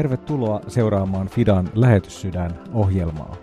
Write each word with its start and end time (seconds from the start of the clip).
Tervetuloa 0.00 0.60
seuraamaan 0.68 1.28
Fidan 1.28 1.70
lähetyssydän 1.74 2.58
ohjelmaa. 2.72 3.36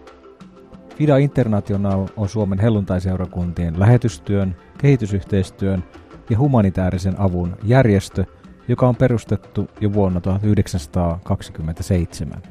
Fida 0.95 1.17
International 1.17 2.07
on 2.15 2.29
Suomen 2.29 2.59
helluntaiseurakuntien 2.59 3.79
lähetystyön, 3.79 4.55
kehitysyhteistyön 4.77 5.83
ja 6.29 6.37
humanitaarisen 6.37 7.19
avun 7.19 7.57
järjestö, 7.63 8.25
joka 8.67 8.87
on 8.87 8.95
perustettu 8.95 9.67
jo 9.81 9.93
vuonna 9.93 10.21
1927. 10.21 12.41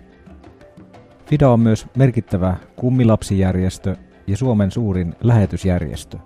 Fida 1.27 1.51
on 1.51 1.61
myös 1.61 1.87
merkittävä 1.97 2.57
kummilapsijärjestö 2.77 3.97
ja 4.27 4.37
Suomen 4.37 4.71
suurin 4.71 5.15
lähetysjärjestö. 5.21 6.19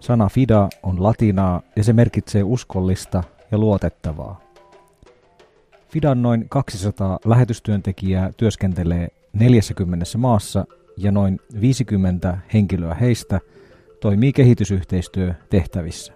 Sana 0.00 0.28
Fida 0.28 0.68
on 0.82 1.02
latinaa 1.02 1.62
ja 1.76 1.84
se 1.84 1.92
merkitsee 1.92 2.42
uskollista 2.42 3.22
ja 3.50 3.58
luotettavaa. 3.58 4.51
Fidan 5.92 6.22
noin 6.22 6.48
200 6.48 7.18
lähetystyöntekijää 7.24 8.30
työskentelee 8.36 9.08
40 9.32 10.06
maassa 10.18 10.64
ja 10.96 11.12
noin 11.12 11.40
50 11.60 12.38
henkilöä 12.54 12.94
heistä 12.94 13.40
toimii 14.00 14.32
kehitysyhteistyötehtävissä. 14.32 16.12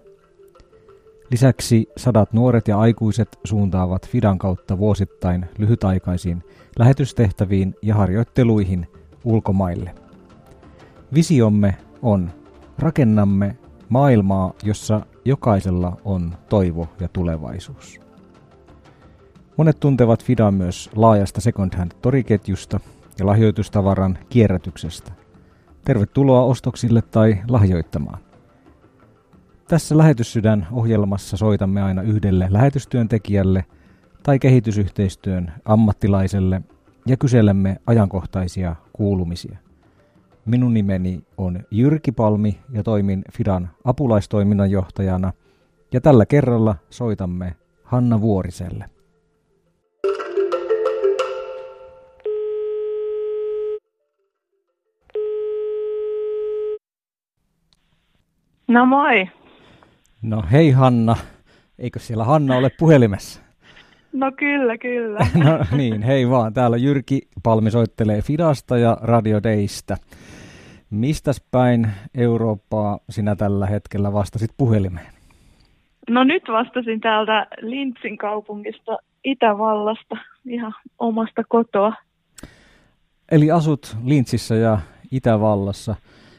Lisäksi 1.30 1.88
sadat 1.96 2.32
nuoret 2.32 2.68
ja 2.68 2.78
aikuiset 2.78 3.38
suuntaavat 3.44 4.08
Fidan 4.08 4.38
kautta 4.38 4.78
vuosittain 4.78 5.46
lyhytaikaisiin 5.58 6.42
lähetystehtäviin 6.78 7.74
ja 7.82 7.95
harjoitteluihin 7.95 8.86
ulkomaille. 9.24 9.95
Visiomme 11.14 11.76
on 12.02 12.30
rakennamme 12.79 13.56
maailmaa, 13.88 14.52
jossa 14.64 15.06
jokaisella 15.24 16.01
on 16.04 16.36
toivo 16.48 16.88
ja 17.01 17.08
tulevaisuus. 17.08 18.05
Monet 19.57 19.80
tuntevat 19.80 20.24
Fidan 20.24 20.54
myös 20.54 20.90
laajasta 20.95 21.40
second 21.40 21.76
hand 21.76 21.93
toriketjusta 22.02 22.80
ja 23.18 23.26
lahjoitustavaran 23.26 24.18
kierrätyksestä. 24.29 25.13
Tervetuloa 25.85 26.43
ostoksille 26.43 27.02
tai 27.02 27.38
lahjoittamaan. 27.48 28.18
Tässä 29.68 29.98
Lähetyssydän 29.98 30.66
ohjelmassa 30.73 31.37
soitamme 31.37 31.82
aina 31.82 32.02
yhdelle 32.02 32.46
lähetystyöntekijälle 32.51 33.65
tai 34.23 34.38
kehitysyhteistyön 34.38 35.52
ammattilaiselle 35.65 36.63
ja 37.07 37.16
kyselemme 37.16 37.76
ajankohtaisia 37.87 38.76
kuulumisia. 38.93 39.59
Minun 40.45 40.74
nimeni 40.74 41.24
on 41.38 41.60
Jyrki 41.70 42.13
Palmi 42.13 42.60
ja 42.73 42.82
toimin 42.82 43.24
Fidan 43.32 43.70
apulaistoiminnanjohtajana 43.85 45.32
ja 45.93 46.01
tällä 46.01 46.26
kerralla 46.26 46.76
soitamme 46.91 47.57
Hanna 47.82 48.20
Vuoriselle. 48.20 48.95
No 58.68 58.86
moi. 58.86 59.28
No 60.22 60.45
hei 60.52 60.70
Hanna. 60.70 61.16
Eikö 61.78 61.98
siellä 61.98 62.24
Hanna 62.24 62.56
ole 62.56 62.70
puhelimessa? 62.78 63.40
No 64.12 64.32
kyllä, 64.32 64.78
kyllä. 64.78 65.19
no 65.44 65.76
niin, 65.76 66.03
hei 66.03 66.31
vaan. 66.31 66.54
Täällä 66.54 66.76
Jyrki 66.76 67.20
Palmi 67.42 67.70
soittelee 67.70 68.22
Fidasta 68.22 68.78
ja 68.78 68.97
Radio 69.03 69.42
Daystä. 69.42 69.97
Mistäs 70.91 71.44
päin 71.50 71.88
Eurooppaa 72.14 72.98
sinä 73.10 73.36
tällä 73.36 73.66
hetkellä 73.66 74.12
vastasit 74.12 74.50
puhelimeen? 74.56 75.12
No 76.10 76.24
nyt 76.24 76.42
vastasin 76.48 77.00
täältä 77.00 77.46
Lintsin 77.60 78.18
kaupungista 78.18 78.98
Itävallasta, 79.24 80.16
ihan 80.46 80.74
omasta 80.98 81.42
kotoa. 81.48 81.92
Eli 83.30 83.50
asut 83.50 83.96
Lintsissä 84.04 84.54
ja 84.54 84.78
Itävallassa. 85.10 85.94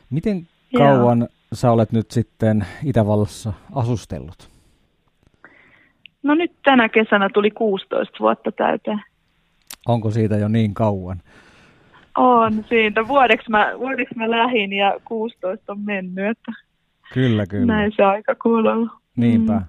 Miten 0.10 0.48
kauan 0.78 1.20
Joo. 1.20 1.37
Sä 1.54 1.72
olet 1.72 1.92
nyt 1.92 2.12
sitten 2.12 2.66
Itävallassa 2.84 3.54
asustellut? 3.76 4.50
No 6.24 6.36
nyt 6.36 6.52
tänä 6.64 6.90
kesänä 6.90 7.30
tuli 7.34 7.52
16 7.52 8.18
vuotta 8.20 8.52
täyteen. 8.52 9.02
Onko 9.88 10.12
siitä 10.12 10.38
jo 10.38 10.48
niin 10.48 10.74
kauan? 10.74 11.22
On 12.18 12.66
siitä. 12.70 13.08
Vuodeksi 13.08 13.50
mä, 13.50 13.74
vuodeksi 13.78 14.16
mä 14.16 14.32
lähin 14.32 14.74
ja 14.74 15.00
16 15.06 15.72
on 15.72 15.80
mennyt. 15.80 16.26
Että 16.30 16.52
kyllä, 17.14 17.46
kyllä. 17.46 17.66
Näin 17.66 17.92
se 17.96 18.04
aika 18.04 18.36
kuuluu. 18.36 18.90
Niinpä. 19.16 19.54
Mm. 19.54 19.66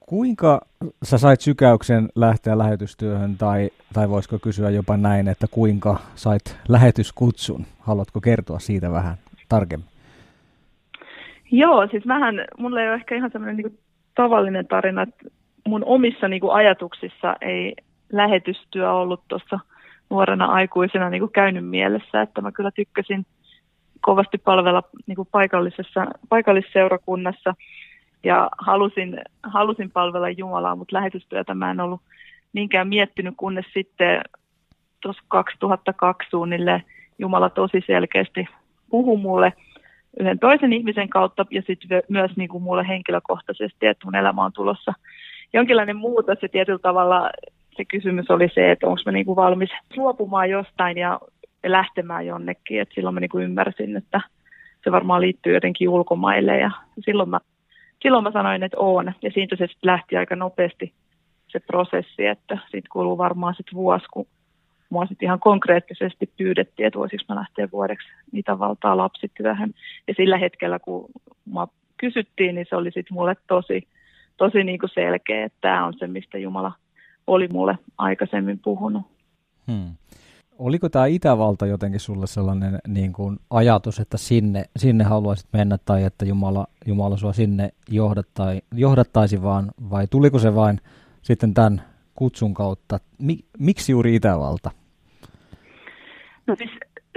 Kuinka 0.00 0.60
sä 1.02 1.18
sait 1.18 1.40
sykäyksen 1.40 2.08
lähteä 2.14 2.58
lähetystyöhön 2.58 3.36
tai, 3.38 3.70
tai 3.92 4.08
voisiko 4.08 4.38
kysyä 4.38 4.70
jopa 4.70 4.96
näin, 4.96 5.28
että 5.28 5.46
kuinka 5.50 5.98
sait 6.14 6.56
lähetyskutsun? 6.68 7.66
Haluatko 7.80 8.20
kertoa 8.20 8.58
siitä 8.58 8.90
vähän 8.90 9.16
tarkemmin? 9.48 9.88
Joo, 11.52 11.86
siis 11.90 12.06
vähän, 12.06 12.34
mulla 12.58 12.80
ei 12.80 12.88
ole 12.88 12.94
ehkä 12.94 13.14
ihan 13.14 13.30
semmoinen 13.30 13.56
niin 13.56 13.78
tavallinen 14.14 14.66
tarina, 14.66 15.02
että 15.02 15.24
mun 15.66 15.84
omissa 15.84 16.28
niin 16.28 16.40
kuin 16.40 16.52
ajatuksissa 16.52 17.36
ei 17.40 17.74
lähetystyö 18.12 18.92
ollut 18.92 19.22
tuossa 19.28 19.58
nuorena 20.10 20.46
aikuisena 20.46 21.10
niin 21.10 21.20
kuin 21.20 21.32
käynyt 21.32 21.68
mielessä, 21.68 22.22
että 22.22 22.40
mä 22.40 22.52
kyllä 22.52 22.70
tykkäsin 22.70 23.26
kovasti 24.00 24.38
palvella 24.38 24.82
niin 25.06 25.16
kuin 25.16 25.28
paikallisessa, 25.32 26.06
paikallisseurakunnassa 26.28 27.54
ja 28.24 28.48
halusin, 28.58 29.20
halusin 29.42 29.90
palvella 29.90 30.30
Jumalaa, 30.30 30.76
mutta 30.76 30.96
lähetystyötä 30.96 31.54
mä 31.54 31.70
en 31.70 31.80
ollut 31.80 32.00
niinkään 32.52 32.88
miettinyt, 32.88 33.34
kunnes 33.36 33.66
sitten 33.74 34.22
tuossa 35.02 35.22
2002 35.28 36.30
suunnilleen 36.30 36.82
Jumala 37.18 37.50
tosi 37.50 37.84
selkeästi 37.86 38.48
puhui 38.90 39.18
mulle 39.18 39.52
yhden 40.20 40.38
toisen 40.38 40.72
ihmisen 40.72 41.08
kautta 41.08 41.46
ja 41.50 41.62
sitten 41.66 42.02
myös 42.08 42.36
niin 42.36 42.48
kuin 42.48 42.62
mulle 42.62 42.88
henkilökohtaisesti, 42.88 43.86
että 43.86 44.06
mun 44.06 44.14
elämä 44.14 44.44
on 44.44 44.52
tulossa 44.52 44.92
jonkinlainen 45.52 45.96
muutos 45.96 46.38
ja 46.42 46.48
tietyllä 46.48 46.78
tavalla 46.78 47.30
se 47.76 47.84
kysymys 47.84 48.30
oli 48.30 48.48
se, 48.54 48.70
että 48.70 48.86
onko 48.86 49.00
mä 49.06 49.12
niin 49.12 49.26
kuin 49.26 49.36
valmis 49.36 49.70
luopumaan 49.96 50.50
jostain 50.50 50.98
ja 50.98 51.20
lähtemään 51.66 52.26
jonnekin. 52.26 52.80
Et 52.80 52.88
silloin 52.94 53.14
mä 53.14 53.20
niin 53.20 53.30
kuin 53.30 53.44
ymmärsin, 53.44 53.96
että 53.96 54.20
se 54.84 54.92
varmaan 54.92 55.20
liittyy 55.20 55.54
jotenkin 55.54 55.88
ulkomaille 55.88 56.58
ja 56.58 56.70
silloin 57.04 57.28
mä, 57.28 57.40
silloin 58.02 58.24
mä 58.24 58.32
sanoin, 58.32 58.62
että 58.62 58.78
on. 58.78 59.12
Ja 59.22 59.30
siitä 59.30 59.56
se 59.56 59.66
sitten 59.66 59.90
lähti 59.90 60.16
aika 60.16 60.36
nopeasti 60.36 60.92
se 61.48 61.60
prosessi, 61.60 62.26
että 62.26 62.58
siitä 62.70 62.88
kuluu 62.92 63.18
varmaan 63.18 63.54
sitten 63.54 63.74
vuosi, 63.74 64.06
kun 64.12 64.26
mua 64.90 65.06
sitten 65.06 65.26
ihan 65.26 65.40
konkreettisesti 65.40 66.30
pyydettiin, 66.36 66.86
että 66.86 66.98
voisiko 66.98 67.22
mä 67.28 67.34
lähteä 67.34 67.68
vuodeksi 67.72 68.08
valtaa 68.58 68.96
lapsityöhön. 68.96 69.74
Ja 70.08 70.14
sillä 70.16 70.38
hetkellä, 70.38 70.78
kun 70.78 71.08
mä 71.52 71.66
kysyttiin, 71.96 72.54
niin 72.54 72.66
se 72.68 72.76
oli 72.76 72.90
sitten 72.90 73.14
mulle 73.14 73.36
tosi, 73.46 73.88
tosi 74.36 74.64
niin 74.64 74.78
kuin 74.78 74.90
selkeä, 74.94 75.44
että 75.44 75.58
tämä 75.60 75.86
on 75.86 75.94
se, 75.98 76.06
mistä 76.06 76.38
Jumala 76.38 76.72
oli 77.26 77.48
mulle 77.52 77.78
aikaisemmin 77.98 78.58
puhunut. 78.58 79.02
Hmm. 79.66 79.94
Oliko 80.58 80.88
tämä 80.88 81.06
Itävalta 81.06 81.66
jotenkin 81.66 82.00
sulle 82.00 82.26
sellainen 82.26 82.78
niin 82.88 83.12
kuin 83.12 83.38
ajatus, 83.50 84.00
että 84.00 84.18
sinne, 84.18 84.64
sinne 84.76 85.04
haluaisit 85.04 85.48
mennä 85.52 85.78
tai 85.84 86.04
että 86.04 86.24
Jumala, 86.24 86.66
Jumala 86.86 87.16
sua 87.16 87.32
sinne 87.32 87.70
johdattai, 87.90 88.60
johdattaisi 88.74 89.42
vaan, 89.42 89.70
vai 89.90 90.06
tuliko 90.10 90.38
se 90.38 90.54
vain 90.54 90.80
sitten 91.22 91.54
tämän 91.54 91.82
kutsun 92.20 92.54
kautta? 92.54 92.98
Mi, 93.18 93.38
miksi 93.58 93.92
juuri 93.92 94.14
Itävalta? 94.14 94.70
No 96.46 96.56
siis 96.56 96.70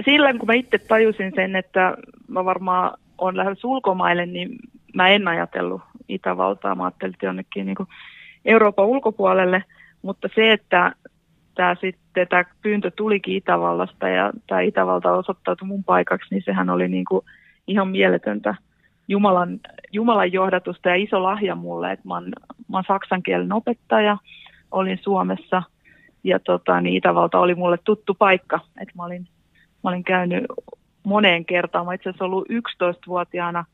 silloin, 0.04 0.38
kun 0.38 0.46
mä 0.46 0.54
itse 0.54 0.78
tajusin 0.78 1.32
sen, 1.34 1.56
että 1.56 1.96
mä 2.28 2.44
varmaan 2.44 2.98
on 3.18 3.36
lähes 3.36 3.64
ulkomaille, 3.64 4.26
niin 4.26 4.58
mä 4.94 5.08
en 5.08 5.28
ajatellut 5.28 5.82
Itävaltaa. 6.08 6.74
Mä 6.74 6.84
ajattelin 6.84 7.14
jonnekin 7.22 7.66
niin 7.66 7.76
Euroopan 8.44 8.86
ulkopuolelle, 8.86 9.64
mutta 10.02 10.28
se, 10.34 10.52
että 10.52 10.92
tämä 11.54 11.74
sitten 11.80 12.28
tämä 12.28 12.44
pyyntö 12.62 12.90
tulikin 12.90 13.36
Itävallasta 13.36 14.08
ja 14.08 14.32
tämä 14.46 14.60
Itävalta 14.60 15.12
osoittautui 15.12 15.68
mun 15.68 15.84
paikaksi, 15.84 16.34
niin 16.34 16.42
sehän 16.44 16.70
oli 16.70 16.88
niin 16.88 17.04
kuin 17.04 17.24
ihan 17.66 17.88
mieletöntä 17.88 18.54
Jumalan, 19.08 19.60
Jumalan 19.92 20.32
johdatusta 20.32 20.88
ja 20.88 20.94
iso 20.94 21.22
lahja 21.22 21.54
mulle, 21.54 21.92
että 21.92 22.08
mä 22.08 22.14
oon, 22.14 22.32
mä 22.68 22.76
oon 22.76 22.84
saksan 22.88 23.22
kielen 23.22 23.52
opettaja, 23.52 24.16
olin 24.74 24.98
Suomessa 25.02 25.62
ja 26.24 26.38
tota, 26.38 26.80
niin 26.80 26.96
Itävalta 26.96 27.38
oli 27.38 27.54
mulle 27.54 27.78
tuttu 27.84 28.14
paikka, 28.14 28.60
että 28.80 28.94
mä 28.96 29.04
olin, 29.04 29.28
mä 29.84 29.90
olin 29.90 30.04
käynyt 30.04 30.44
moneen 31.02 31.44
kertaan. 31.44 31.86
Mä 31.86 31.94
itse 31.94 32.08
asiassa 32.08 32.24
ollut 32.24 32.48
11-vuotiaana 32.48 33.64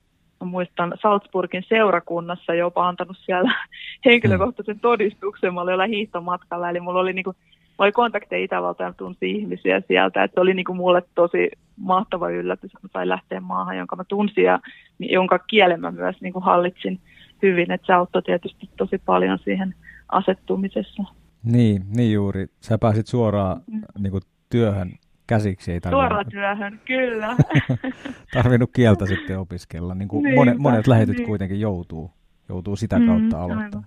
mä 0.41 0.50
muistan 0.50 0.94
Salzburgin 1.02 1.64
seurakunnassa 1.69 2.55
jopa 2.55 2.88
antanut 2.88 3.17
siellä 3.20 3.55
henkilökohtaisen 4.05 4.81
todistuksen. 4.81 5.55
Mä 5.55 5.61
olin 5.61 5.73
jollain 5.73 5.91
hiihtomatkalla, 5.91 6.70
eli 6.70 6.81
mulla 6.81 7.00
oli 7.00 7.12
niinku, 7.12 7.35
mä 7.79 7.85
oli 7.85 7.93
kontakteja 7.93 8.44
Itävaltaan 8.44 8.88
ja 8.88 8.94
tunsi 8.94 9.31
ihmisiä 9.31 9.82
sieltä, 9.88 10.25
että 10.25 10.35
se 10.35 10.41
oli 10.41 10.55
niinku 10.55 10.75
mulle 10.75 11.02
tosi 11.14 11.50
mahtava 11.76 12.31
yllätys, 12.31 12.70
että 12.75 12.79
mä 12.82 12.88
sain 12.93 13.08
lähteä 13.08 13.41
maahan, 13.41 13.76
jonka 13.76 13.97
mä 13.97 14.05
tunsin 14.05 14.44
ja 14.44 14.58
jonka 14.99 15.38
kielen 15.38 15.81
mä 15.81 15.91
myös 15.91 16.17
niinku 16.20 16.41
hallitsin 16.41 17.00
hyvin, 17.43 17.70
että 17.70 17.87
se 17.87 17.93
auttoi 17.93 18.23
tietysti 18.23 18.70
tosi 18.76 18.99
paljon 18.99 19.38
siihen 19.38 19.75
asettumisessa. 20.12 21.02
Niin, 21.44 21.84
niin 21.96 22.12
juuri. 22.12 22.46
Sä 22.60 22.78
pääsit 22.78 23.06
suoraan 23.06 23.62
mm. 23.66 23.82
niin 23.98 24.10
kuin, 24.10 24.22
työhön 24.50 24.92
käsiksi. 25.26 25.72
Ei 25.72 25.80
Suoraan 25.90 26.26
työhön, 26.30 26.80
kyllä. 26.84 27.36
tarvinnut 28.34 28.70
kieltä 28.72 29.06
sitten 29.06 29.38
opiskella. 29.38 29.94
Niin 29.94 30.08
kuin 30.08 30.34
monet, 30.34 30.58
monet 30.58 30.86
lähetyt 30.86 31.16
niin. 31.16 31.26
kuitenkin 31.26 31.60
joutuu, 31.60 32.10
joutuu 32.48 32.76
sitä 32.76 32.98
mm, 32.98 33.06
kautta 33.06 33.42
aloittamaan. 33.42 33.86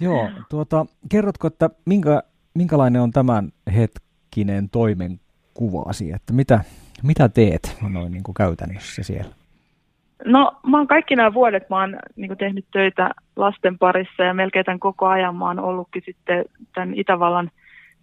Joo, 0.00 0.30
tuota, 0.50 0.86
kerrotko, 1.08 1.46
että 1.46 1.70
minkä, 1.84 2.22
minkälainen 2.54 3.02
on 3.02 3.10
tämän 3.10 3.52
hetkinen 3.74 4.68
toimenkuvasi, 4.70 6.12
että 6.12 6.32
mitä, 6.32 6.64
mitä 7.02 7.28
teet 7.28 7.76
noin 7.88 8.12
niin 8.12 8.22
kuin 8.22 8.34
käytännössä 8.34 9.02
siellä? 9.02 9.34
No 10.24 10.52
mä 10.66 10.76
oon 10.76 10.86
kaikki 10.86 11.16
nämä 11.16 11.34
vuodet 11.34 11.70
mä 11.70 11.80
oon 11.80 11.96
niin 12.16 12.38
tehnyt 12.38 12.64
töitä 12.72 13.10
lasten 13.36 13.78
parissa 13.78 14.22
ja 14.22 14.34
melkein 14.34 14.64
tämän 14.64 14.80
koko 14.80 15.06
ajan 15.06 15.36
mä 15.36 15.46
oon 15.46 15.60
ollutkin 15.60 16.02
sitten 16.06 16.44
tämän 16.74 16.94
Itävallan 16.94 17.50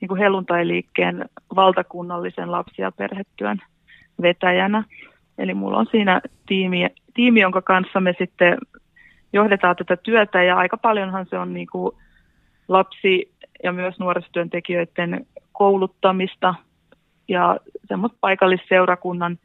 niin 0.01 0.17
helluntailiikkeen 0.17 1.25
valtakunnallisen 1.55 2.51
lapsi- 2.51 2.81
ja 2.81 2.91
perhetyön 2.91 3.61
vetäjänä. 4.21 4.83
Eli 5.37 5.53
mulla 5.53 5.77
on 5.77 5.87
siinä 5.91 6.21
tiimi, 6.45 6.87
tiimi, 7.13 7.39
jonka 7.41 7.61
kanssa 7.61 7.99
me 7.99 8.15
sitten 8.17 8.57
johdetaan 9.33 9.75
tätä 9.75 9.97
työtä 9.97 10.43
ja 10.43 10.57
aika 10.57 10.77
paljonhan 10.77 11.25
se 11.29 11.37
on 11.37 11.53
niin 11.53 11.67
kuin 11.71 11.95
lapsi- 12.67 13.31
ja 13.63 13.71
myös 13.71 13.99
nuorisotyöntekijöiden 13.99 15.25
kouluttamista 15.51 16.55
ja 17.27 17.57
semmoista 17.87 18.17
paikallisseurakunnan 18.21 19.37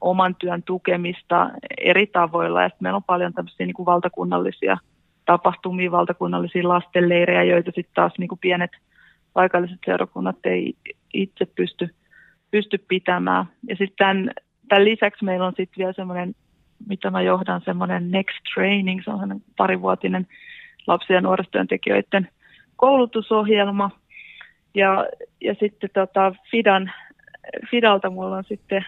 oman 0.00 0.34
työn 0.34 0.62
tukemista 0.62 1.50
eri 1.78 2.06
tavoilla. 2.06 2.62
Ja 2.62 2.70
meillä 2.80 2.96
on 2.96 3.04
paljon 3.04 3.32
tämmöisiä 3.32 3.66
niin 3.66 3.74
kuin 3.74 3.86
valtakunnallisia 3.86 4.78
tapahtumia, 5.24 5.90
valtakunnallisia 5.90 6.68
lastenleirejä, 6.68 7.42
joita 7.42 7.70
sitten 7.74 7.94
taas 7.94 8.12
niin 8.18 8.28
kuin 8.28 8.38
pienet 8.38 8.70
paikalliset 9.32 9.78
seurakunnat 9.86 10.36
ei 10.44 10.74
itse 11.14 11.46
pysty, 11.46 11.88
pysty 12.50 12.78
pitämään. 12.88 13.44
Ja 13.68 13.76
sitten 13.76 13.96
tämän, 13.98 14.30
tämän 14.68 14.84
lisäksi 14.84 15.24
meillä 15.24 15.46
on 15.46 15.52
sitten 15.56 15.78
vielä 15.78 15.92
semmoinen, 15.92 16.34
mitä 16.88 17.10
mä 17.10 17.22
johdan, 17.22 17.60
semmoinen 17.64 18.10
Next 18.10 18.38
Training, 18.54 19.00
se 19.04 19.10
on 19.10 19.40
parivuotinen 19.56 20.26
lapsi- 20.86 21.12
ja 21.12 21.20
nuorisotyöntekijöiden 21.20 22.28
koulutusohjelma. 22.76 23.90
Ja, 24.74 25.06
ja 25.40 25.54
sitten 25.60 25.90
tota 25.94 26.34
Fidan, 26.50 26.92
Fidalta 27.70 28.10
mulla 28.10 28.36
on 28.36 28.44
sitten 28.44 28.86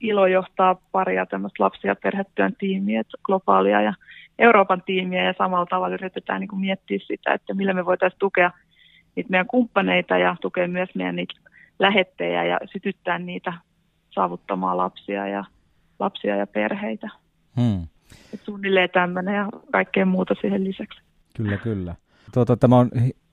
ilo 0.00 0.26
johtaa 0.26 0.76
paria 0.92 1.26
tämmöistä 1.26 1.64
lapsi- 1.64 1.86
ja 1.86 1.96
perhetyön 1.96 2.54
tiimiä, 2.58 3.02
globaalia 3.22 3.82
ja 3.82 3.94
Euroopan 4.38 4.82
tiimiä, 4.86 5.24
ja 5.24 5.34
samalla 5.38 5.66
tavalla 5.66 5.94
yritetään 5.94 6.40
niin 6.40 6.48
kuin 6.48 6.60
miettiä 6.60 6.98
sitä, 7.06 7.34
että 7.34 7.54
millä 7.54 7.74
me 7.74 7.86
voitaisiin 7.86 8.18
tukea 8.18 8.50
niitä 9.16 9.30
meidän 9.30 9.46
kumppaneita 9.46 10.18
ja 10.18 10.36
tukea 10.40 10.68
myös 10.68 10.88
meidän 10.94 11.16
niitä 11.16 11.34
lähettejä 11.78 12.44
ja 12.44 12.58
sytyttää 12.72 13.18
niitä 13.18 13.52
saavuttamaan 14.10 14.76
lapsia 14.76 15.28
ja, 15.28 15.44
lapsia 15.98 16.36
ja 16.36 16.46
perheitä. 16.46 17.08
Hmm. 17.56 17.82
Et 18.34 18.40
suunnilleen 18.42 18.90
tämmöinen 18.90 19.34
ja 19.34 19.48
kaikkea 19.72 20.06
muuta 20.06 20.34
siihen 20.40 20.64
lisäksi. 20.64 21.00
Kyllä, 21.36 21.56
kyllä. 21.56 21.94
Tuota, 22.34 22.56
tämä 22.56 22.76
on 22.78 22.90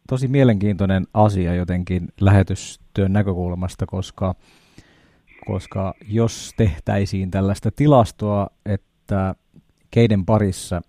tosi 0.09 0.27
mielenkiintoinen 0.27 1.03
asia 1.13 1.55
jotenkin 1.55 2.07
lähetystyön 2.21 3.13
näkökulmasta, 3.13 3.85
koska, 3.85 4.35
koska 5.47 5.94
jos 6.07 6.53
tehtäisiin 6.57 7.31
tällaista 7.31 7.71
tilastoa, 7.71 8.47
että 8.65 9.35
keiden 9.91 10.25
parissa 10.25 10.81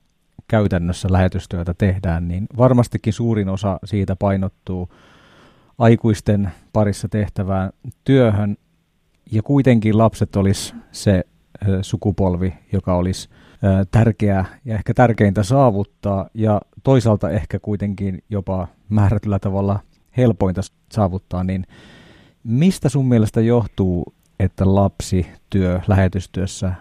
käytännössä 0.49 1.08
lähetystyötä 1.10 1.75
tehdään, 1.75 2.28
niin 2.28 2.46
varmastikin 2.56 3.12
suurin 3.12 3.49
osa 3.49 3.78
siitä 3.84 4.16
painottuu 4.16 4.88
aikuisten 5.78 6.50
parissa 6.72 7.08
tehtävään 7.08 7.70
työhön, 8.05 8.56
ja 9.32 9.43
kuitenkin 9.43 9.99
lapset 9.99 10.37
olisi 10.37 10.75
se 10.93 11.25
sukupolvi, 11.82 12.55
joka 12.72 12.94
olisi 12.94 13.28
tärkeää 13.90 14.44
ja 14.64 14.75
ehkä 14.75 14.94
tärkeintä 14.94 15.43
saavuttaa, 15.43 16.28
ja 16.34 16.60
toisaalta 16.82 17.31
ehkä 17.31 17.58
kuitenkin 17.58 18.22
jopa 18.31 18.69
määrätyllä 18.88 19.38
tavalla 19.38 19.81
helpointa 20.16 20.60
saavuttaa, 20.93 21.44
niin 21.44 21.66
mistä 22.44 22.88
sun 22.88 23.08
mielestä 23.08 23.40
johtuu, 23.40 24.14
että 24.40 24.75
lapsityö 24.75 25.81
lähetystyössä, 25.88 26.73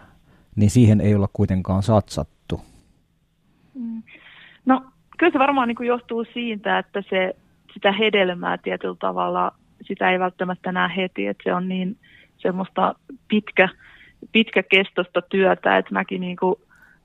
niin 0.55 0.69
siihen 0.69 1.01
ei 1.01 1.15
olla 1.15 1.29
kuitenkaan 1.33 1.83
satsattu? 1.83 2.61
No 4.65 4.81
kyllä 5.17 5.31
se 5.31 5.39
varmaan 5.39 5.67
niin 5.67 5.75
kuin 5.75 5.87
johtuu 5.87 6.25
siitä, 6.33 6.79
että 6.79 7.03
se, 7.09 7.35
sitä 7.73 7.91
hedelmää 7.91 8.57
tietyllä 8.57 8.95
tavalla, 8.99 9.51
sitä 9.81 10.11
ei 10.11 10.19
välttämättä 10.19 10.71
näe 10.71 10.91
heti, 10.95 11.27
että 11.27 11.43
se 11.43 11.53
on 11.53 11.69
niin 11.69 11.97
semmoista 12.37 12.95
pitkä, 13.27 13.69
pitkäkestoista 14.31 15.21
työtä, 15.21 15.77
että 15.77 15.93
mäkin 15.93 16.21
niin 16.21 16.37
kuin 16.37 16.55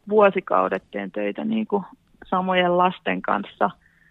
vuosikaudet 0.08 0.82
teen 0.90 1.10
töitä 1.10 1.44
niin 1.44 1.66
kuin 1.66 1.84
samojen 2.26 2.78
lasten 2.78 3.22
kanssa 3.22 3.70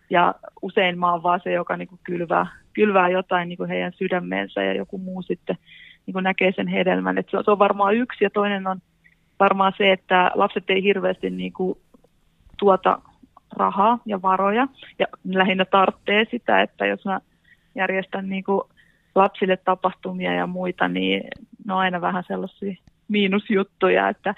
ja 0.09 0.35
usein 0.61 0.99
mä 0.99 1.11
oon 1.11 1.23
vaan 1.23 1.39
se, 1.43 1.51
joka 1.51 1.77
niin 1.77 1.87
kuin 1.87 1.99
kylvää, 2.03 2.47
kylvää 2.73 3.09
jotain 3.09 3.49
niin 3.49 3.57
kuin 3.57 3.69
heidän 3.69 3.93
sydämeensä 3.93 4.63
ja 4.63 4.73
joku 4.73 4.97
muu 4.97 5.21
sitten 5.21 5.57
niin 6.05 6.13
kuin 6.13 6.23
näkee 6.23 6.51
sen 6.55 6.67
hedelmän. 6.67 7.17
että 7.17 7.43
se 7.43 7.51
on 7.51 7.59
varmaan 7.59 7.95
yksi 7.95 8.23
ja 8.23 8.29
toinen 8.29 8.67
on 8.67 8.79
varmaan 9.39 9.73
se, 9.77 9.91
että 9.91 10.31
lapset 10.35 10.69
ei 10.69 10.83
hirveästi 10.83 11.29
niin 11.29 11.53
kuin 11.53 11.77
tuota 12.59 13.01
rahaa 13.55 13.99
ja 14.05 14.21
varoja 14.21 14.67
ja 14.99 15.07
lähinnä 15.25 15.65
tarvitsee 15.65 16.25
sitä, 16.31 16.61
että 16.61 16.85
jos 16.85 17.05
mä 17.05 17.19
järjestän 17.75 18.29
niin 18.29 18.43
kuin 18.43 18.61
lapsille 19.15 19.57
tapahtumia 19.57 20.33
ja 20.33 20.47
muita, 20.47 20.87
niin 20.87 21.23
ne 21.65 21.73
on 21.73 21.79
aina 21.79 22.01
vähän 22.01 22.23
sellaisia 22.27 22.75
miinusjuttuja, 23.07 24.09
että 24.09 24.35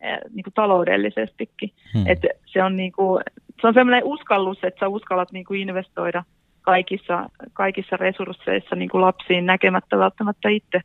eh, 0.00 0.18
niin 0.34 0.44
kuin 0.44 0.54
taloudellisestikin. 0.54 1.70
Hmm. 1.94 2.06
että 2.06 2.28
se 2.46 2.62
on, 2.62 2.76
niin 2.76 2.92
kuin, 2.92 3.24
se 3.60 3.66
on 3.66 3.74
sellainen 3.74 4.04
uskallus, 4.04 4.58
että 4.62 4.80
sä 4.80 4.88
uskallat 4.88 5.32
niin 5.32 5.44
kuin 5.44 5.60
investoida 5.60 6.24
kaikissa, 6.62 7.30
kaikissa 7.52 7.96
resursseissa 7.96 8.76
niin 8.76 8.88
kuin 8.88 9.00
lapsiin 9.00 9.46
näkemättä 9.46 9.98
välttämättä 9.98 10.48
itse, 10.48 10.80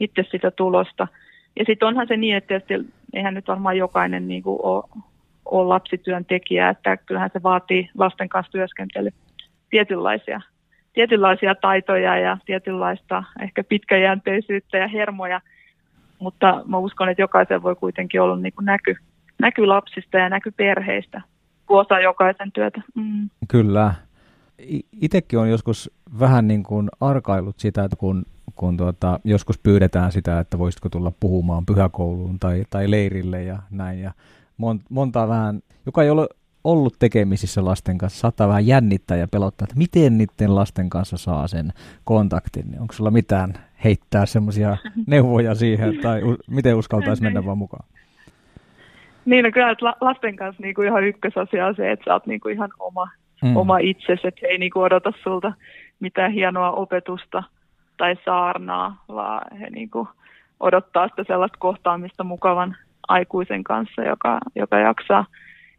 itse 0.00 0.24
sitä 0.30 0.50
tulosta. 0.50 1.08
Ja 1.58 1.64
sitten 1.64 1.88
onhan 1.88 2.08
se 2.08 2.16
niin, 2.16 2.36
että 2.36 2.48
tietysti 2.48 2.92
eihän 3.14 3.34
nyt 3.34 3.48
varmaan 3.48 3.76
jokainen 3.76 4.28
niin 4.28 4.42
kuin 4.42 4.58
ole 4.62 4.84
ole 5.50 5.68
lapsityöntekijä, 5.68 6.68
että 6.68 6.96
kyllähän 6.96 7.30
se 7.32 7.42
vaatii 7.42 7.90
lasten 7.98 8.28
kanssa 8.28 8.52
työskentely 8.52 9.10
tietynlaisia, 9.70 10.40
tietynlaisia 10.92 11.54
taitoja 11.54 12.18
ja 12.18 12.36
tietynlaista 12.46 13.24
ehkä 13.40 13.64
pitkäjänteisyyttä 13.64 14.78
ja 14.78 14.88
hermoja, 14.88 15.40
mutta 16.18 16.62
mä 16.66 16.78
uskon, 16.78 17.08
että 17.08 17.22
jokaisen 17.22 17.62
voi 17.62 17.76
kuitenkin 17.76 18.20
olla 18.20 18.36
niin 18.36 18.52
kuin 18.52 18.64
näky, 18.64 18.96
näky 19.38 19.66
lapsista 19.66 20.18
ja 20.18 20.28
näky 20.28 20.50
perheistä, 20.50 21.22
kun 21.66 21.80
osa 21.80 22.00
jokaisen 22.00 22.52
työtä. 22.52 22.82
Mm. 22.94 23.30
Kyllä. 23.48 23.94
Itsekin 25.00 25.38
on 25.38 25.50
joskus 25.50 25.90
vähän 26.20 26.48
niin 26.48 26.62
kuin 26.62 26.88
arkailut 27.00 27.58
sitä, 27.58 27.84
että 27.84 27.96
kun, 27.96 28.24
kun 28.56 28.76
tuota, 28.76 29.20
joskus 29.24 29.58
pyydetään 29.58 30.12
sitä, 30.12 30.40
että 30.40 30.58
voisitko 30.58 30.88
tulla 30.88 31.12
puhumaan 31.20 31.66
pyhäkouluun 31.66 32.38
tai, 32.38 32.64
tai 32.70 32.90
leirille 32.90 33.42
ja 33.42 33.58
näin. 33.70 34.00
Ja 34.00 34.12
mon, 34.56 34.80
monta 34.90 35.28
vähän, 35.28 35.62
joka 35.86 36.02
ei 36.02 36.10
ole 36.10 36.28
ollut 36.64 36.94
tekemisissä 36.98 37.64
lasten 37.64 37.98
kanssa, 37.98 38.20
saattaa 38.20 38.48
vähän 38.48 38.66
jännittää 38.66 39.16
ja 39.16 39.28
pelottaa, 39.28 39.64
että 39.64 39.78
miten 39.78 40.18
niiden 40.18 40.54
lasten 40.54 40.90
kanssa 40.90 41.16
saa 41.16 41.48
sen 41.48 41.72
kontaktin. 42.04 42.64
Onko 42.80 42.92
sulla 42.92 43.10
mitään 43.10 43.54
heittää 43.84 44.26
semmoisia 44.26 44.76
neuvoja 45.06 45.54
siihen, 45.54 45.98
tai 45.98 46.22
u- 46.22 46.38
miten 46.50 46.76
uskaltaisi 46.76 47.22
mennä 47.22 47.44
vaan 47.44 47.58
mukaan? 47.58 47.84
Niin, 49.24 49.44
no 49.44 49.50
kyllä, 49.52 49.70
että 49.70 49.86
lasten 50.00 50.36
kanssa 50.36 50.62
niin 50.62 50.74
kuin 50.74 50.88
ihan 50.88 51.04
ykkösasia 51.04 51.66
on 51.66 51.74
se, 51.76 51.92
että 51.92 52.04
sä 52.04 52.12
oot 52.12 52.26
niin 52.26 52.40
kuin 52.40 52.54
ihan 52.54 52.70
oma, 52.78 53.08
mm. 53.42 53.56
oma 53.56 53.78
itsesi, 53.78 54.28
että 54.28 54.46
ei 54.46 54.58
niin 54.58 54.70
kuin 54.70 54.84
odota 54.84 55.12
sulta 55.22 55.52
mitään 56.00 56.32
hienoa 56.32 56.72
opetusta 56.72 57.42
tai 57.96 58.16
saarnaa, 58.24 59.04
vaan 59.08 59.56
he 59.58 59.70
niin 59.70 59.90
kuin 59.90 60.08
odottaa 60.60 61.08
sitä 61.08 61.24
sellaista 61.26 61.58
kohtaamista 61.58 62.24
mukavan 62.24 62.76
aikuisen 63.08 63.64
kanssa, 63.64 64.02
joka, 64.02 64.38
joka 64.54 64.78
jaksaa 64.78 65.24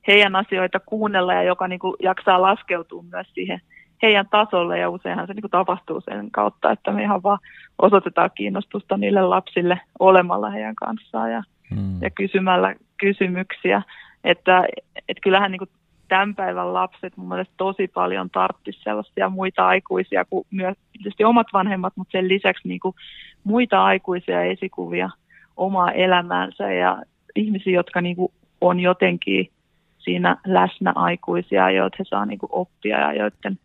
heidän 0.07 0.35
asioita 0.35 0.79
kuunnella 0.79 1.33
ja 1.33 1.43
joka 1.43 1.67
niin 1.67 1.79
kuin 1.79 1.95
jaksaa 2.03 2.41
laskeutua 2.41 3.03
myös 3.11 3.27
siihen 3.33 3.61
heidän 4.01 4.25
tasolle 4.31 4.79
ja 4.79 4.89
useinhan 4.89 5.27
se 5.27 5.33
niin 5.33 5.41
kuin 5.41 5.51
tapahtuu 5.51 6.01
sen 6.01 6.31
kautta, 6.31 6.71
että 6.71 6.91
me 6.91 7.03
ihan 7.03 7.23
vaan 7.23 7.39
osoitetaan 7.79 8.29
kiinnostusta 8.35 8.97
niille 8.97 9.21
lapsille 9.21 9.79
olemalla 9.99 10.49
heidän 10.49 10.75
kanssaan 10.75 11.31
ja, 11.31 11.43
hmm. 11.75 12.01
ja 12.01 12.09
kysymällä 12.09 12.75
kysymyksiä. 12.97 13.81
Että, 14.23 14.63
että 15.09 15.21
kyllähän 15.21 15.51
niin 15.51 15.59
kuin 15.59 15.69
tämän 16.11 16.35
päivän 16.35 16.73
lapset 16.73 17.17
mun 17.17 17.27
mielestä 17.27 17.53
tosi 17.57 17.87
paljon 17.87 18.29
tarttisi 18.29 18.79
sellaisia 18.83 19.29
muita 19.29 19.67
aikuisia 19.67 20.25
kuin 20.25 20.47
myös 20.51 20.77
tietysti 20.93 21.23
omat 21.23 21.47
vanhemmat, 21.53 21.93
mutta 21.95 22.11
sen 22.11 22.27
lisäksi 22.27 22.67
niin 22.67 22.79
kuin 22.79 22.95
muita 23.43 23.83
aikuisia 23.83 24.43
esikuvia 24.43 25.09
omaa 25.57 25.91
elämäänsä 25.91 26.71
ja, 26.71 27.03
ihmisiä, 27.35 27.73
jotka 27.73 28.01
niin 28.01 28.15
kuin 28.15 28.31
on 28.61 28.79
jotenkin 28.79 29.49
siinä 29.97 30.37
läsnä 30.45 30.91
aikuisia, 30.95 31.71
joita 31.71 31.95
he 31.99 32.05
saa 32.07 32.25
niin 32.25 32.39
kuin 32.39 32.49
oppia 32.53 32.99
ja 32.99 33.13
joiden 33.13 33.59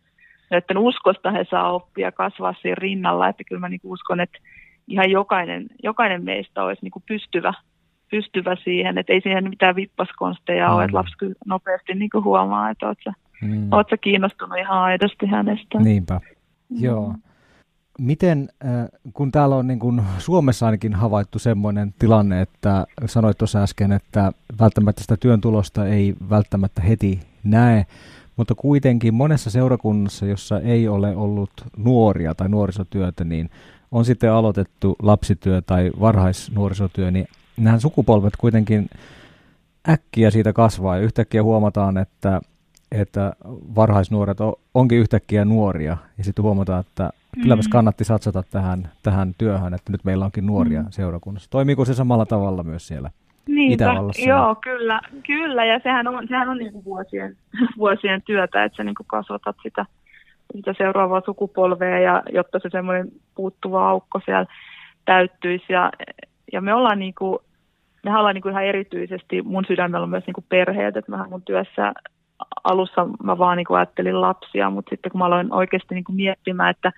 joiden 0.51 0.77
uskosta 0.77 1.31
he 1.31 1.45
saa 1.49 1.73
oppia 1.73 2.11
kasvaa 2.11 2.55
siinä 2.61 2.75
rinnalla, 2.75 3.29
että 3.29 3.43
kyllä 3.43 3.59
mä 3.59 3.69
niin 3.69 3.79
uskon, 3.83 4.19
että 4.19 4.37
ihan 4.87 5.11
jokainen, 5.11 5.67
jokainen 5.83 6.23
meistä 6.23 6.63
olisi 6.63 6.81
niin 6.83 7.03
pystyvä, 7.07 7.53
pystyvä 8.11 8.55
siihen, 8.63 8.97
että 8.97 9.13
ei 9.13 9.21
siihen 9.21 9.49
mitään 9.49 9.75
vippaskonsteja 9.75 10.67
mm. 10.67 10.75
ole, 10.75 10.83
että 10.83 10.97
lapsi 10.97 11.17
kyllä 11.17 11.35
nopeasti 11.45 11.93
niin 11.93 12.09
huomaa, 12.23 12.69
että 12.69 12.87
oot 12.87 12.97
sä, 13.03 13.13
mm. 13.41 13.67
oot 13.71 13.89
sä 13.89 13.97
kiinnostunut 13.97 14.57
ihan 14.57 14.77
aidosti 14.77 15.25
hänestä. 15.25 15.79
Niinpä, 15.79 16.21
mm. 16.69 16.83
joo. 16.83 17.13
Miten, 17.99 18.49
äh, 18.65 18.87
kun 19.13 19.31
täällä 19.31 19.55
on 19.55 19.67
niin 19.67 19.79
kuin 19.79 20.01
Suomessa 20.17 20.65
ainakin 20.65 20.93
havaittu 20.93 21.39
semmoinen 21.39 21.93
tilanne, 21.99 22.41
että 22.41 22.85
sanoit 23.05 23.37
tuossa 23.37 23.63
äsken, 23.63 23.91
että 23.91 24.31
välttämättä 24.59 25.01
sitä 25.01 25.17
työn 25.17 25.41
tulosta 25.41 25.87
ei 25.87 26.15
välttämättä 26.29 26.81
heti 26.81 27.19
näe, 27.43 27.85
mutta 28.35 28.55
kuitenkin 28.55 29.13
monessa 29.13 29.49
seurakunnassa, 29.49 30.25
jossa 30.25 30.59
ei 30.59 30.87
ole 30.87 31.15
ollut 31.15 31.51
nuoria 31.77 32.35
tai 32.35 32.49
nuorisotyötä, 32.49 33.23
niin 33.23 33.49
on 33.91 34.05
sitten 34.05 34.31
aloitettu 34.31 34.95
lapsityö 35.01 35.61
tai 35.61 35.91
varhaisnuorisotyö, 35.99 37.11
niin 37.11 37.27
nämä 37.57 37.79
sukupolvet 37.79 38.33
kuitenkin 38.37 38.89
äkkiä 39.89 40.31
siitä 40.31 40.53
kasvaa 40.53 40.95
ja 40.95 41.03
yhtäkkiä 41.03 41.43
huomataan, 41.43 41.97
että, 41.97 42.41
että 42.91 43.33
varhaisnuoret 43.75 44.37
onkin 44.73 44.97
yhtäkkiä 44.97 45.45
nuoria 45.45 45.97
ja 46.17 46.23
sitten 46.23 46.43
huomataan, 46.43 46.79
että 46.79 47.09
kyllä 47.41 47.55
mm. 47.55 47.61
kannatti 47.71 48.03
satsata 48.03 48.43
tähän, 48.43 48.89
tähän 49.03 49.33
työhön, 49.37 49.73
että 49.73 49.91
nyt 49.91 50.03
meillä 50.03 50.25
onkin 50.25 50.45
nuoria 50.45 50.81
mm. 50.81 50.87
seurakunnassa. 50.89 51.49
Toimiiko 51.49 51.85
se 51.85 51.93
samalla 51.93 52.25
tavalla 52.25 52.63
myös 52.63 52.87
siellä 52.87 53.11
Niinpä, 53.47 53.85
Itävallassa? 53.85 54.29
Joo, 54.29 54.55
kyllä, 54.55 55.01
kyllä 55.27 55.65
ja 55.65 55.79
sehän 55.83 56.07
on, 56.07 56.27
sehän 56.27 56.49
on 56.49 56.57
niin 56.57 56.73
kuin 56.73 56.85
vuosien, 56.85 57.35
vuosien 57.77 58.21
työtä, 58.21 58.63
että 58.63 58.75
sä 58.75 58.83
niin 58.83 58.95
kuin 58.95 59.07
kasvatat 59.07 59.55
sitä, 59.63 59.85
sitä 60.55 60.73
seuraavaa 60.77 61.21
sukupolvea 61.25 61.99
ja 61.99 62.23
jotta 62.33 62.59
se 62.59 62.69
semmoinen 62.69 63.11
puuttuva 63.35 63.89
aukko 63.89 64.21
siellä 64.25 64.45
täyttyisi 65.05 65.73
ja, 65.73 65.91
ja 66.53 66.61
me 66.61 66.73
ollaan 66.73 66.99
niin 66.99 67.13
kuin, 67.17 67.39
me 68.11 68.19
ollaan 68.19 68.35
niin 68.35 68.41
kuin 68.41 68.51
ihan 68.51 68.65
erityisesti, 68.65 69.41
mun 69.41 69.65
sydämellä 69.67 70.03
on 70.03 70.09
myös 70.09 70.25
niin 70.27 70.33
kuin 70.33 70.45
perheet, 70.49 70.97
että 70.97 71.11
mä 71.11 71.25
mun 71.29 71.41
työssä 71.41 71.93
alussa 72.63 73.07
mä 73.23 73.37
vaan 73.37 73.57
niin 73.57 73.65
kuin 73.65 73.77
ajattelin 73.77 74.21
lapsia, 74.21 74.69
mutta 74.69 74.89
sitten 74.89 75.11
kun 75.11 75.19
mä 75.19 75.25
aloin 75.25 75.53
oikeasti 75.53 75.95
niin 75.95 76.03
kuin 76.03 76.15
miettimään, 76.15 76.69
että 76.69 76.91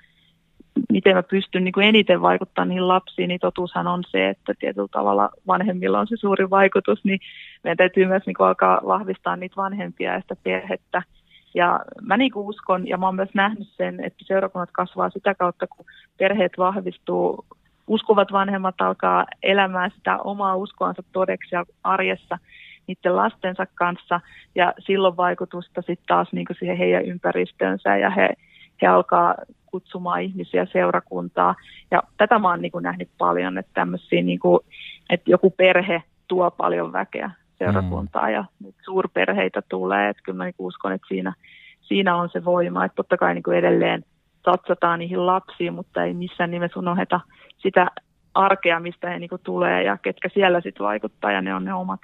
miten 0.92 1.16
mä 1.16 1.24
pystyn 1.24 1.64
niin 1.64 1.72
kuin 1.72 1.88
eniten 1.88 2.22
vaikuttamaan 2.22 2.70
niihin 2.70 2.88
lapsiin, 2.88 3.28
niin 3.28 3.40
totuushan 3.40 3.88
on 3.88 4.04
se, 4.08 4.30
että 4.30 4.54
tietyllä 4.60 4.88
tavalla 4.92 5.30
vanhemmilla 5.48 6.00
on 6.00 6.08
se 6.08 6.18
suuri 6.18 6.50
vaikutus, 6.50 7.04
niin 7.04 7.20
meidän 7.64 7.78
täytyy 7.78 8.06
myös 8.06 8.24
niin 8.26 8.34
kuin 8.34 8.48
alkaa 8.48 8.82
vahvistaa 8.86 9.36
niitä 9.36 9.56
vanhempia 9.56 10.14
ja 10.14 10.22
sitä 10.22 10.36
perhettä. 10.44 11.04
Ja 11.54 11.80
mä 12.02 12.18
niin 12.18 12.32
kuin 12.32 12.48
uskon, 12.48 12.88
ja 12.88 12.98
mä 12.98 13.06
oon 13.06 13.16
myös 13.16 13.34
nähnyt 13.34 13.68
sen, 13.68 14.04
että 14.04 14.26
seurakunnat 14.26 14.70
kasvaa 14.72 15.10
sitä 15.10 15.36
kautta, 15.36 15.68
kun 15.68 15.86
perheet 16.18 16.52
vahvistuu, 16.58 17.46
uskovat 17.90 18.32
vanhemmat 18.32 18.82
alkaa 18.82 19.26
elämään 19.44 19.92
sitä 19.92 20.18
omaa 20.18 20.56
uskoansa 20.56 21.04
todeksi 21.12 21.56
ja 21.56 21.66
arjessa 21.84 22.38
niiden 22.88 23.16
lastensa 23.16 23.66
kanssa, 23.76 24.22
ja 24.56 24.74
silloin 24.80 25.18
vaikutusta 25.18 25.82
sitten 25.82 26.08
taas 26.08 26.28
niin 26.32 26.46
siihen 26.60 26.78
heidän 26.78 27.06
ympäristönsä, 27.06 27.98
ja 27.98 28.10
he, 28.10 28.30
he 28.82 28.88
alkaa 28.88 29.36
kutsumaan 29.66 30.22
ihmisiä 30.22 30.66
seurakuntaa. 30.66 31.56
Ja 31.92 32.04
tätä 32.18 32.40
mä 32.40 32.50
oon 32.50 32.62
niin 32.62 32.72
kuin 32.72 32.84
nähnyt 32.84 33.10
paljon, 33.18 33.58
että 33.58 33.72
tämmöisiä, 33.74 34.22
niin 34.22 34.40
kuin, 34.40 34.60
että 35.10 35.32
joku 35.32 35.50
perhe 35.50 36.04
tuo 36.28 36.52
paljon 36.52 36.94
väkeä 36.94 37.32
seurakuntaa 37.58 38.28
mm. 38.28 38.34
ja 38.34 38.46
nyt 38.64 38.76
suurperheitä 38.86 39.62
tulee. 39.70 40.10
Että 40.10 40.24
kyllä 40.24 40.38
mä 40.38 40.44
niin 40.44 40.56
uskon, 40.60 40.92
että 40.92 41.08
siinä, 41.08 41.34
siinä 41.82 42.16
on 42.16 42.30
se 42.30 42.46
voima, 42.46 42.86
että 42.86 42.96
totta 42.96 43.18
kai 43.18 43.34
niin 43.34 43.54
edelleen 43.54 44.04
satsataan 44.46 45.00
niihin 45.00 45.26
lapsiin, 45.26 45.74
mutta 45.74 46.04
ei 46.04 46.14
missään 46.14 46.52
nimessä 46.52 46.80
unoheta 46.80 47.20
sitä 47.62 47.88
arkea, 48.34 48.80
mistä 48.80 49.10
he 49.10 49.20
niin 49.20 49.30
kuin 49.30 49.42
tulee 49.44 49.84
ja 49.84 49.98
ketkä 49.98 50.30
siellä 50.34 50.62
sitten 50.62 50.86
vaikuttaa 50.86 51.32
ja 51.32 51.42
ne 51.42 51.56
on 51.56 51.66
ne 51.66 51.74
omat, 51.74 52.02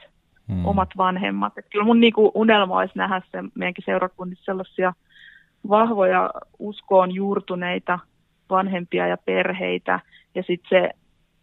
mm. 0.47 0.65
omat 0.65 0.89
vanhemmat. 0.97 1.57
Et 1.57 1.65
kyllä 1.71 1.85
mun 1.85 1.99
niin 1.99 2.13
kuin 2.13 2.31
unelma 2.33 2.77
olisi 2.77 2.97
nähdä 2.97 3.21
se 3.31 3.43
meidänkin 3.55 3.83
seurakunnissa 3.85 4.45
sellaisia– 4.45 4.93
vahvoja 5.69 6.31
uskoon 6.59 7.15
juurtuneita 7.15 7.99
vanhempia 8.49 9.07
ja 9.07 9.17
perheitä, 9.17 9.99
ja 10.35 10.43
sitten 10.43 10.69
se 10.69 10.89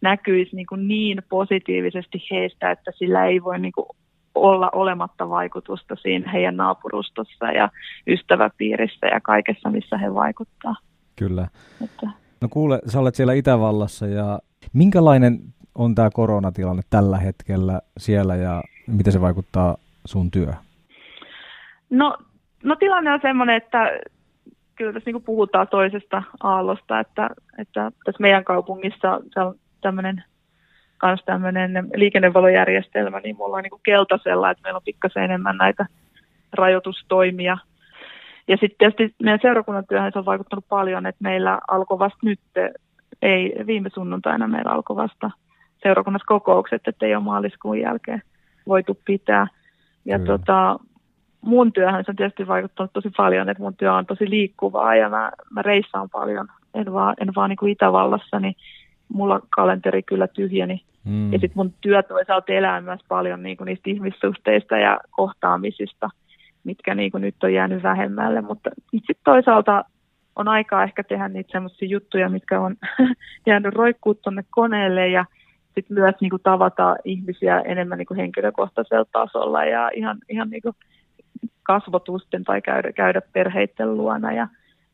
näkyisi 0.01 0.55
niin, 0.55 0.67
kuin 0.67 0.87
niin 0.87 1.21
positiivisesti 1.29 2.23
heistä, 2.31 2.71
että 2.71 2.91
sillä 2.95 3.25
ei 3.25 3.43
voi 3.43 3.59
niin 3.59 3.71
kuin 3.71 3.85
olla 4.35 4.69
olematta 4.73 5.29
vaikutusta 5.29 5.95
siinä 5.95 6.31
heidän 6.31 6.57
naapurustossa 6.57 7.45
ja 7.45 7.69
ystäväpiirissä 8.07 9.07
ja 9.07 9.21
kaikessa, 9.21 9.69
missä 9.69 9.97
he 9.97 10.13
vaikuttaa. 10.13 10.75
Kyllä. 11.15 11.47
Että. 11.83 12.22
No 12.43 12.49
kuule, 12.49 12.79
sä 12.87 12.99
olet 12.99 13.15
siellä 13.15 13.33
Itävallassa 13.33 14.07
ja 14.07 14.39
minkälainen 14.73 15.39
on 15.75 15.95
tämä 15.95 16.09
koronatilanne 16.13 16.81
tällä 16.89 17.17
hetkellä 17.17 17.81
siellä 17.97 18.35
ja 18.35 18.63
miten 18.87 19.13
se 19.13 19.21
vaikuttaa 19.21 19.77
sun 20.05 20.31
työhön? 20.31 20.57
No 21.89 22.17
No 22.63 22.75
tilanne 22.75 23.13
on 23.13 23.19
sellainen, 23.21 23.55
että 23.55 23.99
kyllä 24.75 24.93
tässä 24.93 25.11
niin 25.11 25.23
puhutaan 25.23 25.67
toisesta 25.67 26.23
aallosta, 26.43 26.99
että, 26.99 27.29
että 27.57 27.91
tässä 28.05 28.21
meidän 28.21 28.43
kaupungissa 28.43 29.11
on 29.11 29.55
tämmöinen 29.81 30.23
kans 30.97 31.23
tämmöinen 31.25 31.89
liikennevalojärjestelmä, 31.95 33.19
niin 33.19 33.35
mulla 33.35 33.57
on 33.57 33.63
niin 33.63 33.81
keltaisella, 33.83 34.51
että 34.51 34.61
meillä 34.63 34.77
on 34.77 34.83
pikkasen 34.85 35.23
enemmän 35.23 35.57
näitä 35.57 35.85
rajoitustoimia. 36.53 37.57
Ja 38.47 38.57
sitten 38.57 38.77
tietysti 38.77 39.15
meidän 39.23 39.39
seurakunnan 39.41 39.87
työhön 39.89 40.11
se 40.13 40.19
on 40.19 40.25
vaikuttanut 40.25 40.65
paljon, 40.69 41.05
että 41.05 41.23
meillä 41.23 41.59
alkoi 41.67 41.99
vasta 41.99 42.19
nyt, 42.21 42.39
ei 43.21 43.53
viime 43.67 43.89
sunnuntaina 43.93 44.47
meillä 44.47 44.71
alkoi 44.71 44.95
vasta 44.95 45.31
seurakunnassa 45.83 46.27
kokoukset, 46.27 46.81
että 46.87 47.05
ei 47.05 47.15
ole 47.15 47.23
maaliskuun 47.23 47.79
jälkeen 47.79 48.21
voitu 48.67 48.99
pitää. 49.05 49.47
Ja 50.05 50.17
mm. 50.17 50.25
tota, 50.25 50.79
mun 51.41 51.73
työhön 51.73 52.05
se 52.05 52.11
on 52.11 52.15
tietysti 52.15 52.47
vaikuttanut 52.47 52.93
tosi 52.93 53.09
paljon, 53.17 53.49
että 53.49 53.63
mun 53.63 53.75
työ 53.77 53.93
on 53.93 54.05
tosi 54.05 54.29
liikkuvaa 54.29 54.95
ja 54.95 55.09
mä, 55.09 55.31
mä 55.51 55.61
reissaan 55.61 56.09
paljon, 56.09 56.47
en 56.73 56.93
vaan, 56.93 57.15
en 57.21 57.35
vaan 57.35 57.49
niin 57.49 57.57
kuin 57.57 57.71
Itävallassa, 57.71 58.39
niin 58.39 58.55
mulla 59.09 59.39
kalenteri 59.49 60.03
kyllä 60.03 60.27
tyhjeni. 60.27 60.81
Mm. 61.03 61.33
Ja 61.33 61.39
sitten 61.39 61.55
mun 61.55 61.73
työ 61.81 62.03
toisaalta 62.03 62.53
elää 62.53 62.81
myös 62.81 62.99
paljon 63.07 63.43
niin 63.43 63.57
kuin 63.57 63.65
niistä 63.65 63.89
ihmissuhteista 63.89 64.77
ja 64.77 64.99
kohtaamisista, 65.11 66.09
mitkä 66.63 66.95
niin 66.95 67.11
kuin 67.11 67.21
nyt 67.21 67.43
on 67.43 67.53
jäänyt 67.53 67.83
vähemmälle. 67.83 68.41
Mutta 68.41 68.69
sitten 68.91 69.15
toisaalta 69.23 69.85
on 70.35 70.47
aikaa 70.47 70.83
ehkä 70.83 71.03
tehdä 71.03 71.27
niitä 71.27 71.51
semmoisia 71.51 71.87
juttuja, 71.87 72.29
mitkä 72.29 72.59
on 72.59 72.75
jäänyt 73.47 73.73
roikkuu 73.73 74.13
tuonne 74.13 74.43
koneelle 74.49 75.07
ja 75.07 75.25
sitten 75.75 75.95
myös 75.95 76.15
niin 76.21 76.29
kuin 76.29 76.41
tavata 76.41 76.95
ihmisiä 77.05 77.59
enemmän 77.59 77.97
niin 77.97 78.05
kuin 78.05 78.17
henkilökohtaisella 78.17 79.05
tasolla 79.11 79.65
ja 79.65 79.91
ihan, 79.95 80.17
ihan 80.29 80.49
niin 80.49 80.61
kuin 80.61 80.75
kasvotusten 81.63 82.43
tai 82.43 82.61
käydä, 82.61 82.91
käydä 82.93 83.21
perheiden 83.33 83.97
luona. 83.97 84.33
Ja, 84.33 84.47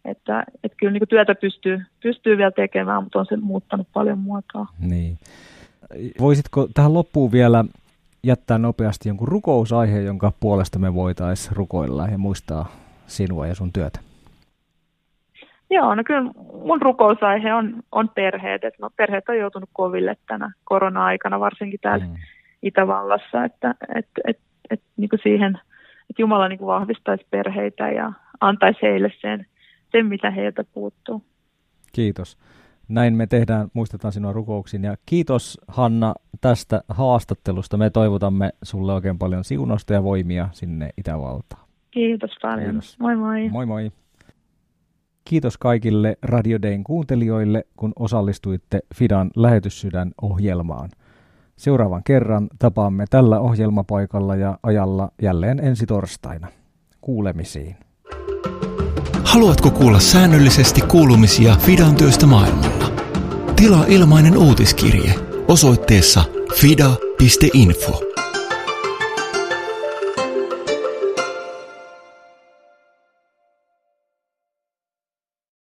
että, 0.06 0.44
että 0.64 0.76
kyllä 0.80 0.94
niin 0.94 1.02
kuin 1.02 1.10
työtä 1.10 1.36
pystyy, 1.36 1.82
pystyy 2.04 2.38
vielä 2.38 2.52
tekemään, 2.52 3.04
mutta 3.04 3.20
on 3.20 3.26
se 3.30 3.38
muuttanut 3.38 3.88
paljon 3.94 4.18
muotoa. 4.18 4.68
Niin. 4.80 5.18
Voisitko 6.20 6.68
tähän 6.74 6.94
loppuun 6.94 7.32
vielä 7.32 7.66
jättää 8.24 8.58
nopeasti 8.58 9.10
jonkun 9.10 9.28
rukousaiheen, 9.28 10.06
jonka 10.06 10.32
puolesta 10.40 10.80
me 10.80 10.94
voitaisiin 10.94 11.56
rukoilla 11.56 12.08
ja 12.08 12.18
muistaa 12.18 12.72
sinua 13.08 13.48
ja 13.48 13.56
sun 13.56 13.74
työtä? 13.74 14.00
Joo, 15.70 15.96
no 15.96 16.04
kyllä 16.04 16.32
mun 16.66 16.82
rukousaihe 16.82 17.54
on, 17.54 17.84
on 17.92 18.10
perheet. 18.10 18.64
Et 18.64 18.74
no, 18.80 18.90
perheet 18.96 19.30
on 19.30 19.38
joutunut 19.38 19.70
koville 19.74 20.18
tänä 20.28 20.52
korona-aikana, 20.64 21.40
varsinkin 21.40 21.80
täällä 21.82 22.06
mm. 22.06 22.16
Itävallassa, 22.64 23.44
että 23.44 23.76
et, 23.96 24.08
et, 24.28 24.40
et, 24.70 24.82
niin 24.98 25.10
kuin 25.10 25.20
siihen 25.24 25.60
että 26.10 26.22
Jumala 26.22 26.48
niin 26.48 26.60
kuin 26.60 26.68
vahvistaisi 26.68 27.26
perheitä 27.30 27.90
ja 27.90 28.14
antaisi 28.42 28.80
heille 28.82 29.12
sen, 29.22 29.46
sen, 29.92 30.06
mitä 30.06 30.32
heiltä 30.32 30.64
puuttuu. 30.74 31.24
Kiitos. 31.94 32.38
Näin 32.90 33.14
me 33.14 33.28
tehdään, 33.28 33.68
muistetaan 33.74 34.12
sinua 34.12 34.34
rukouksiin. 34.34 34.84
Ja 34.84 34.96
kiitos 35.06 35.60
Hanna 35.68 36.16
tästä 36.42 36.82
haastattelusta. 36.88 37.78
Me 37.78 37.90
toivotamme 37.90 38.50
sulle 38.64 38.94
oikein 38.94 39.20
paljon 39.20 39.44
siunosta 39.44 39.94
ja 39.94 40.04
voimia 40.04 40.50
sinne 40.52 40.90
Itävaltaan. 40.98 41.70
Kiitos 41.92 42.32
paljon. 42.42 42.70
Kiitos. 42.70 43.00
Moi 43.00 43.16
moi. 43.16 43.50
Moi 43.50 43.66
moi. 43.66 43.92
Kiitos 45.26 45.58
kaikille 45.58 46.18
Radio 46.22 46.62
Dayn 46.62 46.84
kuuntelijoille, 46.84 47.64
kun 47.78 47.94
osallistuitte 47.96 48.80
Fidan 48.96 49.32
lähetyssydän 49.36 50.12
ohjelmaan. 50.22 50.90
Seuraavan 51.56 52.04
kerran 52.04 52.48
tapaamme 52.60 53.06
tällä 53.10 53.40
ohjelmapaikalla 53.40 54.36
ja 54.36 54.58
ajalla 54.64 55.12
jälleen 55.22 55.60
ensi 55.60 55.86
torstaina. 55.86 56.48
Kuulemisiin. 57.02 57.76
Haluatko 59.24 59.72
kuulla 59.72 60.00
säännöllisesti 60.00 60.82
kuulumisia 60.82 61.56
Fidan 61.56 61.96
työstä 61.96 62.26
maailmalla? 62.26 62.79
Tilaa 63.60 63.86
ilmainen 63.88 64.38
uutiskirje 64.38 65.16
osoitteessa 65.48 66.24
fida.info. 66.56 68.09